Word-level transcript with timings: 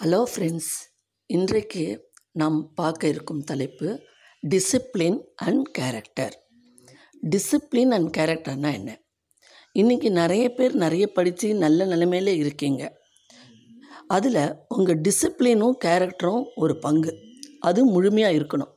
Hello 0.00 0.24
friends 0.30 0.70
இன்றைக்கு 1.26 2.10
நாம் 2.32 2.72
பார்க்க 2.74 3.08
இருக்கும் 3.08 3.42
தலைப்பு 3.44 4.02
discipline 4.42 5.18
and 5.34 5.66
character 5.72 6.34
discipline 7.22 7.90
and 7.90 8.16
கேரக்டர்னால் 8.16 8.72
என்ன? 8.72 9.02
இன்றைக்கி 9.74 10.10
நிறைய 10.10 10.54
பேர் 10.54 10.74
நிறைய 10.74 11.06
படித்து 11.06 11.54
நல்ல 11.54 11.84
நிலைமையில் 11.84 12.36
இருக்கீங்க. 12.36 12.92
அதில் 14.06 14.64
உங்கள் 14.68 15.00
டிசிப்ளினும் 15.00 15.76
கேரக்டரும் 15.84 16.42
ஒரு 16.54 16.78
பங்கு. 16.78 17.14
அது 17.60 17.84
முழுமையாக 17.84 18.38
இருக்கணும். 18.38 18.72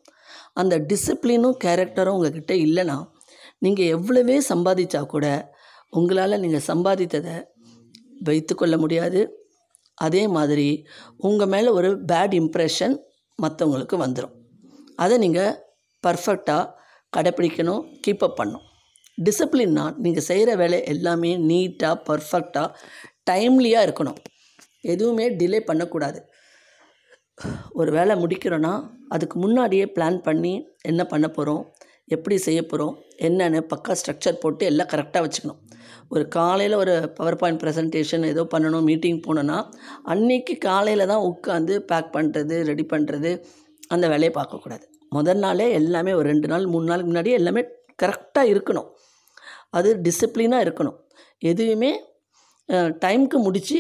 அந்த 0.54 0.80
டிசிப்ளினும் 0.80 1.58
கேரக்டரும் 1.64 2.18
உங்ககிட்ட 2.20 2.54
இல்லைன்னா 2.54 3.08
நீங்கள் 3.58 3.92
எவ்வளவே 3.98 4.42
சம்பாதிச்சா 4.50 5.06
கூட 5.06 5.54
உங்களால் 5.90 6.40
நீங்கள் 6.40 6.68
சம்பாதித்ததை 6.68 7.44
வைத்துக்கொள்ள 8.22 8.78
முடியாது. 8.78 9.45
அதே 9.96 10.28
மாதிரி 10.28 10.86
உங்கள் 11.18 11.48
மேலே 11.48 11.68
ஒரு 11.68 12.04
பேட் 12.12 12.34
இம்ப்ரெஷன் 12.42 12.98
மற்றவங்களுக்கு 13.42 13.96
வந்துடும் 13.96 14.34
அதை 14.96 15.18
நீங்கள் 15.18 15.64
பர்ஃபெக்டாக 16.08 16.72
கடைப்பிடிக்கணும் 17.18 18.00
கீப்பப் 18.08 18.38
பண்ணணும். 18.38 18.66
டிசிப்ளின்னா 19.24 19.96
நீங்கள் 19.98 20.24
செய்கிற 20.24 20.56
வேலை 20.56 20.84
எல்லாமே 20.84 21.38
நீட்டாக 21.38 22.02
பர்ஃபெக்டாக 22.10 22.76
டைம்லியாக 23.32 23.86
இருக்கணும். 23.88 24.18
எதுவுமே 24.82 25.30
டிலே 25.30 25.60
பண்ணக்கூடாது. 25.60 26.30
ஒரு 27.72 27.92
வேலை 27.92 28.16
முடிக்கிறோன்னா 28.24 28.90
அதுக்கு 29.10 29.40
முன்னாடியே 29.40 29.86
பிளான் 29.86 30.18
பண்ணி 30.18 30.68
என்ன 30.82 31.06
பண்ண 31.06 31.28
போகிறோம் 31.28 31.75
எப்படி 32.14 32.36
செய்ய 32.46 32.60
போகிறோம் 32.64 32.96
என்னென்னு 33.28 33.60
பக்கா 33.72 33.94
ஸ்ட்ரக்சர் 34.00 34.42
போட்டு 34.42 34.64
எல்லாம் 34.72 34.90
கரெக்டாக 34.94 35.22
வச்சுக்கணும். 35.26 35.60
ஒரு 36.14 36.24
காலையில் 36.36 36.76
ஒரு 36.82 36.94
பவர் 37.18 37.38
பாயிண்ட் 37.42 37.62
ப்ரெசன்டேஷன் 37.62 38.26
ஏதோ 38.32 38.42
பண்ணணும் 38.54 38.86
மீட்டிங் 38.90 39.22
போனோன்னா 39.28 39.58
அன்றைக்கி 40.14 40.56
காலையில் 40.68 41.10
தான் 41.12 41.24
உட்காந்து 41.30 41.76
பேக் 41.92 42.12
பண்ணுறது 42.18 42.58
ரெடி 42.70 42.86
பண்ணுறது 42.94 43.32
அந்த 43.94 44.06
வேலையை 44.14 44.34
பார்க்கக்கூடாது 44.38 44.86
முதல் 45.18 45.42
நாளே 45.46 45.66
எல்லாமே 45.80 46.12
ஒரு 46.20 46.28
ரெண்டு 46.34 46.48
நாள் 46.52 46.66
மூணு 46.74 46.86
நாளுக்கு 46.90 47.10
முன்னாடியே 47.12 47.40
எல்லாமே 47.40 47.62
கரெக்டாக 48.04 48.52
இருக்கணும். 48.54 48.88
அது 49.78 49.90
டிசிப்ளினாக 50.06 50.66
இருக்கணும். 50.66 50.98
எதுவுமே 51.52 51.92
டைமுக்கு 53.04 53.38
முடித்து 53.46 53.80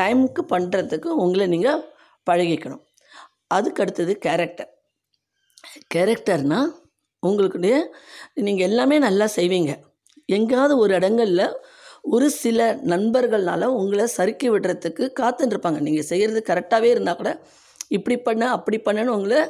டைமுக்கு 0.00 0.42
பண்ணுறதுக்கு 0.54 1.08
உங்களை 1.24 1.46
நீங்கள் 1.54 1.80
பழகிக்கணும். 2.26 2.82
அதுக்கு 3.56 3.82
அடுத்தது 3.84 4.12
கேரக்டர் 4.26 4.70
கேரக்டர்னால் 5.94 6.70
உங்களுக்குடைய 7.22 7.74
நீங்கள் 8.46 8.66
எல்லாமே 8.68 8.98
நல்லா 9.06 9.26
செய்வீங்க. 9.38 9.72
எங்கேயாவது 10.36 10.74
ஒரு 10.82 10.92
இடங்களில் 10.98 11.46
ஒரு 12.14 12.26
சில 12.42 12.58
நண்பர்கள்னால 12.92 13.64
உங்களை 13.80 14.06
சறுக்கி 14.16 14.48
விடுறதுக்கு 14.52 15.06
காத்துருப்பாங்க 15.20 15.80
நீங்கள் 15.86 16.08
செய்கிறது 16.10 16.40
கரெக்டாகவே 16.50 16.90
இருந்தால் 16.94 17.18
கூட 17.20 17.30
இப்படி 17.96 18.16
பண்ண 18.28 18.44
அப்படி 18.56 18.78
பண்ணுன்னு 18.86 19.16
உங்களை 19.16 19.40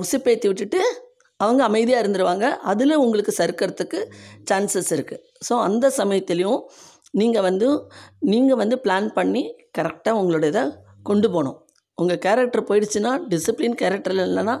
உசுப்பேற்றி 0.00 0.46
விட்டுட்டு 0.50 0.80
அவங்க 1.40 1.60
அமைதியாக 1.68 2.02
இருந்துருவாங்க. 2.02 2.46
அதில் 2.70 3.00
உங்களுக்கு 3.04 3.32
சறுக்கிறதுக்கு 3.38 4.00
சான்சஸ் 4.50 4.92
இருக்குது 4.96 5.22
ஸோ 5.48 5.54
அந்த 5.68 5.86
சமயத்துலேயும் 6.00 6.60
நீங்கள் 7.20 7.44
வந்து 7.48 7.68
நீங்கள் 8.32 8.60
வந்து 8.62 8.76
பிளான் 8.84 9.08
பண்ணி 9.18 9.42
கரெக்டாக 9.78 10.18
உங்களோட 10.20 10.44
இதை 10.52 10.64
கொண்டு 11.02 11.28
போகணும் 11.28 11.58
உங்கள் 11.98 12.22
கேரக்டர் 12.26 12.68
போயிடுச்சுன்னா 12.68 13.12
டிசிப்ளின் 13.32 13.78
கேரக்டர் 13.82 14.14
இல்லைன்னா 14.14 14.56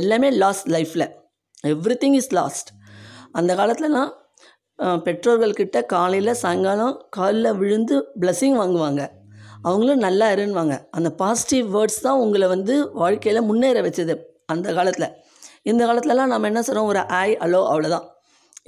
எல்லாமே 0.00 0.30
லாஸ்ட் 0.42 0.68
லைஃப்பில் 0.74 1.06
எவ்ரி 1.64 1.96
திங் 2.02 2.16
இஸ் 2.18 2.32
லாஸ்ட் 2.38 2.68
அந்த 3.32 3.52
காலத்துலலாம் 3.54 4.10
பெற்றோர்கள்கிட்ட 5.06 5.78
காலையில் 5.92 6.38
சாயங்காலம் 6.40 6.92
காலில் 7.16 7.56
விழுந்து 7.60 7.96
பிளஸ்ஸிங் 8.20 8.58
வாங்குவாங்க. 8.60 9.02
அவங்களும் 9.62 10.04
நல்லா 10.04 10.26
இருன்னுவாங்க. 10.34 10.74
அந்த 10.96 11.08
பாசிட்டிவ் 11.22 11.66
வேர்ட்ஸ் 11.76 12.04
தான் 12.04 12.20
உங்களை 12.24 12.46
வந்து 12.48 12.74
வாழ்க்கையில் 12.92 13.46
முன்னேற 13.48 13.80
வச்சது 13.86 14.14
அந்த 14.46 14.68
காலத்தில். 14.78 15.08
இந்த 15.62 15.82
காலத்துலலாம் 15.86 16.32
நம்ம 16.32 16.46
என்ன 16.46 16.62
சொல்கிறோம் 16.62 16.90
ஒரு 16.92 17.00
ஆய் 17.20 17.34
அலோ 17.44 17.60
அவ்வளோதான் 17.72 18.06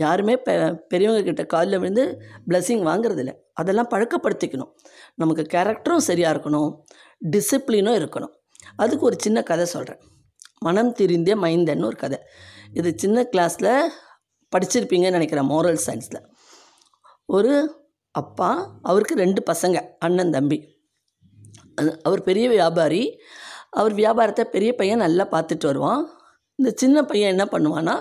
யாருமே 0.04 0.34
பெ 0.47 0.53
பெரியவங்க 0.93 1.22
கிட்ட 1.22 1.43
காலில் 1.44 1.81
விழுந்து 1.82 2.04
பிளஸ்ஸிங் 2.48 2.84
வாங்குறதில்ல. 2.91 3.32
அதெல்லாம் 3.60 3.91
பழக்கப்படுத்திக்கணும். 3.94 4.70
நமக்கு 5.14 5.43
கேரக்டரும் 5.54 6.06
சரியாக 6.10 6.34
இருக்கணும். 6.34 6.70
டிசிப்ளினும் 7.22 7.98
இருக்கணும். 8.00 8.32
அதுக்கு 8.76 9.04
ஒரு 9.10 9.16
சின்ன 9.20 9.43
கதை 9.43 9.66
சொல்கிறேன் 9.75 10.00
மனம் 10.66 10.91
திரிந்திய 10.98 11.34
மைந்தன் 11.43 11.84
ஒரு 11.88 11.97
கதை. 12.00 12.16
இது 12.78 12.88
சின்ன 13.03 13.22
கிளாஸில் 13.32 13.71
படிச்சிருப்பீங்கன்னு 14.53 15.16
நினைக்கிறேன் 15.19 15.48
மோரல் 15.53 15.78
சயின்ஸில் 15.87 16.21
ஒரு 17.37 17.53
அப்பா 18.15 18.50
அவருக்கு 18.91 19.15
ரெண்டு 19.22 19.41
பசங்க 19.50 19.78
அண்ணன் 20.06 20.34
தம்பி. 20.37 20.59
அவர் 22.09 22.22
பெரிய 22.28 22.47
வியாபாரி. 22.54 23.03
அவர் 23.81 23.94
வியாபாரத்தை 24.03 24.44
பெரிய 24.54 24.70
பையன் 24.81 25.03
நல்லா 25.04 25.26
பார்த்துட்டு 25.34 25.66
வருவான். 25.70 26.03
இந்த 26.59 26.70
சின்ன 26.82 27.04
பையன் 27.10 27.32
என்ன 27.34 27.44
பண்ணுவான்னா 27.53 27.97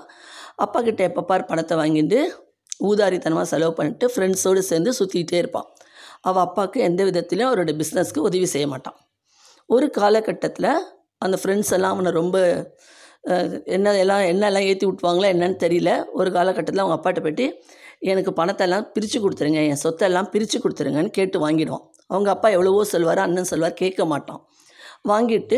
அப்பா 0.66 0.80
கிட்ட 0.82 1.02
எப்போ 1.10 1.22
பார் 1.32 1.50
பணத்தை 1.50 1.76
வாங்கிட்டு 1.82 2.20
ஊதாரித்தனமாக 2.90 3.48
செலவு 3.52 3.74
பண்ணிட்டு 3.78 4.06
ஃப்ரெண்ட்ஸோடு 4.14 4.62
சேர்ந்து 4.72 4.92
சுற்றிக்கிட்டே 5.00 5.38
இருப்பான். 5.44 5.68
அவள் 6.28 6.46
அப்பாவுக்கு 6.48 6.80
எந்த 6.90 7.02
விதத்துலையும் 7.10 7.50
அவரோட 7.50 7.72
பிஸ்னஸ்க்கு 7.82 8.28
உதவி 8.30 8.48
செய்ய 8.56 8.68
மாட்டான். 8.68 8.98
ஒரு 9.70 9.88
காலகட்டத்தில் 10.00 10.72
அந்த 11.26 11.36
ஃப்ரெண்ட்ஸ் 11.42 11.74
எல்லாம் 11.78 11.94
அவனை 11.96 12.12
ரொம்ப 12.22 12.38
என்ன 13.76 13.94
எல்லாம் 14.04 14.24
என்னெல்லாம் 14.32 14.66
ஏற்றி 14.70 14.86
விட்டுவாங்களோ 14.90 15.28
என்னன்னு 15.34 15.58
தெரியல. 15.64 15.92
ஒரு 16.20 16.30
காலகட்டத்தில் 16.36 16.84
அவங்க 16.84 16.98
அப்பாட்ட 16.98 17.22
போய்ட்டு 17.26 17.46
எனக்கு 18.12 18.32
பணத்தெல்லாம் 18.40 18.86
பிரித்து 18.96 19.18
கொடுத்துருங்க 19.24 19.62
என் 19.70 19.82
சொத்தெல்லாம் 19.84 20.30
பிரித்து 20.34 20.58
கொடுத்துருங்கன்னு 20.64 21.12
கேட்டு 21.18 21.38
வாங்கிடுவான். 21.46 21.84
அவங்க 22.12 22.30
அப்பா 22.36 22.50
எவ்வளவோ 22.58 22.84
சொல்வார் 22.94 23.22
அண்ணன் 23.26 23.50
சொல்வார் 23.52 23.76
கேட்க 23.82 24.06
மாட்டான். 24.12 24.42
வாங்கிட்டு 25.12 25.58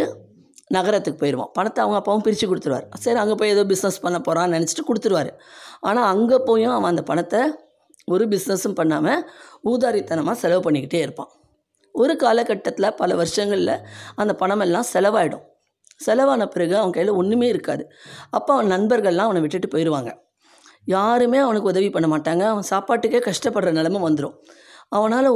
நகரத்துக்கு 0.75 1.19
போயிடுவான் 1.21 1.51
பணத்தை 1.57 1.79
அவங்க 1.83 1.97
அப்பாவும் 1.99 2.23
பிரித்து 2.25 2.45
கொடுத்துருவார். 2.51 2.87
சரி 3.03 3.19
அங்கே 3.23 3.35
போய் 3.41 3.53
ஏதோ 3.55 3.63
பிஸ்னஸ் 3.71 4.01
பண்ண 4.05 4.17
போகிறான்னு 4.27 4.55
நினச்சிட்டு 4.57 4.85
கொடுத்துருவாரு. 4.89 5.31
ஆனால் 5.89 6.07
அங்கே 6.13 6.39
போயும் 6.49 6.75
அவன் 6.77 6.91
அந்த 6.93 7.03
பணத்தை 7.11 7.41
ஒரு 8.07 8.25
பிஸ்னஸும் 8.33 8.77
பண்ணாமல் 8.81 9.21
ஊதாரித்தனமாக 9.71 10.37
செலவு 10.43 10.63
பண்ணிக்கிட்டே 10.67 11.01
இருப்பான். 11.05 11.31
ஒரு 11.95 12.13
காலகட்டத்தில் 12.25 12.95
பல 12.99 13.15
வருஷங்களில் 13.21 13.75
அந்த 14.21 14.33
பணமெல்லாம் 14.41 14.91
செலவாயிடும். 14.93 15.45
செலவான 16.05 16.45
பிறகு 16.45 16.75
அவன் 16.79 16.95
கையில் 16.95 17.13
ஒன்றுமே 17.21 17.47
இருக்காது. 17.47 17.83
அப்போ 18.29 18.51
அவன் 18.55 18.71
நண்பர்கள்லாம் 18.75 19.29
அவனை 19.29 19.41
விட்டுட்டு 19.45 19.69
போயிடுவாங்க 19.73 20.11
யாருமே 20.95 21.39
அவனுக்கு 21.45 21.71
உதவி 21.71 21.89
பண்ண 21.89 22.07
மாட்டாங்க. 22.13 22.43
அவன் 22.53 22.67
சாப்பாட்டுக்கே 22.69 23.19
கஷ்டப்படுற 23.29 23.71
நிலமை 23.71 24.01
வந்துடும் 24.07 24.35
அவனால் 24.97 25.27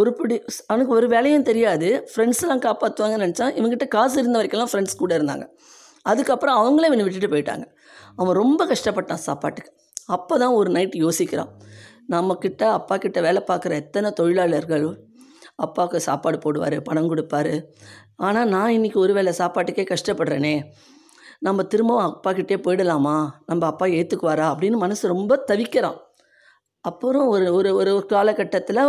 உருப்படி 0.00 0.34
அவனுக்கு 0.70 0.92
ஒரு 0.96 1.06
வேலையும் 1.08 1.46
தெரியாது. 1.48 1.88
ஃப்ரெண்ட்ஸ்லாம் 2.10 2.64
காப்பாற்றுவாங்கன்னு 2.66 3.24
நினச்சான் 3.26 3.54
இவங்ககிட்ட 3.58 3.86
காசு 3.88 4.16
இருந்த 4.20 4.36
வரைக்கும்லாம் 4.38 4.70
ஃப்ரெண்ட்ஸ் 4.72 5.00
கூட 5.02 5.12
இருந்தாங்க. 5.18 5.44
அதுக்கப்புறம் 6.06 6.58
அவங்களே 6.60 6.88
இவனை 6.90 7.04
விட்டுட்டு 7.06 7.32
போயிட்டாங்க. 7.34 7.64
அவன் 8.16 8.38
ரொம்ப 8.42 8.62
கஷ்டப்பட்டான் 8.72 9.24
சாப்பாட்டுக்கு. 9.28 9.72
அப்போ 10.16 10.34
தான் 10.42 10.54
ஒரு 10.60 10.70
நைட் 10.70 10.94
யோசிக்கிறான். 11.04 11.50
நம்மக்கிட்ட 12.14 12.62
அப்பா 12.78 12.94
கிட்ட 12.96 13.18
வேலை 13.20 13.40
பார்க்குற 13.50 13.72
எத்தனை 13.82 14.08
தொழிலாளர்கள் 14.20 14.86
அப்பாவுக்கு 15.66 15.98
சாப்பாடு 16.00 16.38
போடுவார் 16.38 16.76
பணம் 16.80 17.10
கொடுப்பாரு. 17.12 17.54
ஆனால் 18.26 18.50
நான் 18.54 18.74
இன்றைக்கி 18.76 18.98
ஒரு 19.04 19.12
வேளை 19.12 19.32
சாப்பாட்டுக்கே 19.38 19.84
கஷ்டப்படுறேனே. 19.92 20.54
நம்ம 21.40 21.62
திரும்பவும் 21.62 22.06
அப்பாக்கிட்டே 22.08 22.56
போயிடலாமா? 22.66 23.16
நம்ம 23.46 23.62
அப்பா 23.66 23.86
ஏற்றுக்குவாரா 23.98 24.46
அப்படின்னு 24.52 24.78
மனசு 24.84 25.12
ரொம்ப 25.14 25.38
தவிக்கிறான். 25.50 25.98
அப்புறம் 26.84 27.26
ஒரு 27.28 27.46
ஒரு 27.58 27.70
ஒரு 27.80 27.92
காலகட்டத்தில் 28.06 28.82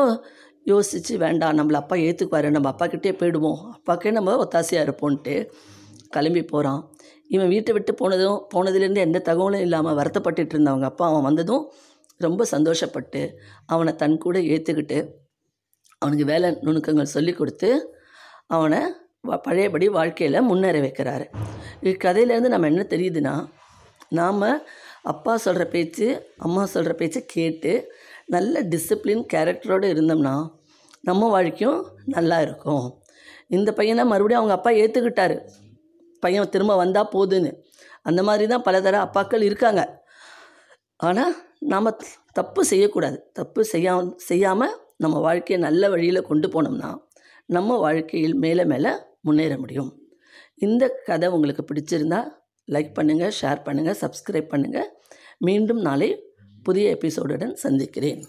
யோசித்து 0.66 1.14
வேண்டாம் 1.18 1.58
நம்மளை 1.58 1.78
அப்பா 1.82 1.96
ஏற்றுக்குவாரு 2.08 2.50
நம்ம 2.50 2.68
அப்பாக்கிட்டே 2.74 3.14
போயிடுவோம். 3.22 3.60
அப்பாக்கே 3.76 4.12
நம்ம 4.12 4.36
ஒத்தாசையாக 4.44 4.86
இருப்போன்ட்டு 4.88 5.36
கிளம்பி 6.10 6.44
போகிறான் 6.44 6.82
இவன் 7.30 7.48
வீட்டை 7.48 7.72
விட்டு 7.74 7.92
போனதும் 7.94 8.40
போனதுலேருந்து 8.54 9.06
எந்த 9.06 9.20
தகவலும் 9.20 9.60
இல்லாமல் 9.60 9.98
வருத்தப்பட்டுட்டு 10.00 10.54
இருந்தவங்க 10.56 10.88
அப்பா 10.92 11.06
அவன் 11.08 11.24
வந்ததும் 11.24 11.64
ரொம்ப 12.20 12.46
சந்தோஷப்பட்டு 12.52 13.22
அவனை 13.66 13.92
தன் 13.96 14.18
கூட 14.18 14.38
ஏற்றுக்கிட்டு 14.54 14.98
அவனுக்கு 16.04 16.26
வேலை 16.32 16.48
நுணுக்கங்கள் 16.68 17.14
சொல்லி 17.16 17.34
கொடுத்து 17.40 17.70
அவனை 18.56 18.82
பழையபடி 19.46 19.88
வாழ்க்கையில் 19.98 20.48
முன்னேற 20.50 20.78
வைக்கிறாரு. 20.86 21.26
இக்கதையிலேருந்து 21.92 22.54
நம்ம 22.54 22.70
என்ன 22.72 22.86
தெரியுதுன்னா 22.94 23.36
நாம் 24.20 24.44
அப்பா 25.12 25.34
சொல்கிற 25.46 25.64
பேச்சு 25.76 26.08
அம்மா 26.46 26.64
சொல்கிற 26.74 26.94
பேச்சு 27.00 27.20
கேட்டு 27.36 27.72
நல்ல 28.36 28.62
டிசிப்ளின் 28.74 29.24
கேரக்டரோடு 29.34 29.88
இருந்தோம்னா 29.94 30.36
நம்ம 31.10 31.30
வாழ்க்கையும் 31.36 31.80
நல்லா 32.16 32.38
இருக்கும். 32.46 32.86
இந்த 33.56 33.70
பையனை 33.80 34.04
மறுபடியும் 34.12 34.42
அவங்க 34.42 34.56
அப்பா 34.58 34.72
ஏற்றுக்கிட்டாரு 34.82 35.38
பையன் 36.24 36.54
திரும்ப 36.54 36.74
வந்தால் 36.84 37.12
போதுன்னு. 37.16 37.52
அந்த 38.10 38.22
மாதிரி 38.28 38.46
தான் 38.52 38.66
பல 38.68 38.78
தர 38.86 38.96
அப்பாக்கள் 39.08 39.48
இருக்காங்க. 39.48 39.82
ஆனால் 41.08 41.34
நாம் 41.72 41.98
தப்பு 42.40 42.62
செய்யக்கூடாது. 42.72 43.18
தப்பு 43.40 43.62
செய்யா 43.74 43.94
செய்யாமல் 44.30 44.74
நம்ம 45.04 45.20
வாழ்க்கையை 45.28 45.58
நல்ல 45.66 45.90
வழியில் 45.94 46.28
கொண்டு 46.30 46.48
போனோம்னா 46.54 46.90
நம்ம 47.56 47.78
வாழ்க்கையில் 47.86 48.36
மேலே 48.44 48.64
மேலே 48.72 48.92
முன்னேற 49.28 49.54
முடியும். 49.64 49.92
இந்த 50.66 50.84
கதை 51.10 51.28
உங்களுக்கு 51.36 51.64
பிடிச்சிருந்தா 51.70 52.20
லைக் 52.74 52.94
பண்ணுங்கள் 52.98 53.34
ஷேர் 53.40 53.66
பண்ணுங்கள் 53.68 54.00
சப்ஸ்கிரைப் 54.04 54.52
பண்ணுங்கள் 54.54 54.90
மீண்டும் 55.48 55.82
நாளை 55.88 56.10
புதிய 56.68 56.98
எபிசோடுடன் 56.98 57.54
சந்திக்கிறேன். 57.66 58.22